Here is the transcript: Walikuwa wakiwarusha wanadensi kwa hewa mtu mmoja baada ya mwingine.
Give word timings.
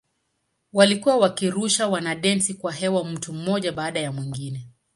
Walikuwa 0.73 1.17
wakiwarusha 1.17 1.87
wanadensi 1.89 2.53
kwa 2.53 2.71
hewa 2.71 3.05
mtu 3.05 3.33
mmoja 3.33 3.71
baada 3.71 3.99
ya 3.99 4.11
mwingine. 4.11 4.69